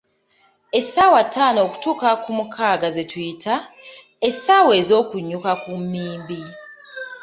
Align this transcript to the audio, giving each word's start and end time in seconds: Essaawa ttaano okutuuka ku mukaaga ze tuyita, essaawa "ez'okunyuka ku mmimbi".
Essaawa 0.79 1.21
ttaano 1.27 1.59
okutuuka 1.67 2.09
ku 2.23 2.29
mukaaga 2.37 2.87
ze 2.95 3.03
tuyita, 3.11 3.55
essaawa 4.27 4.71
"ez'okunyuka 4.81 5.51
ku 5.61 5.71
mmimbi". 5.79 6.41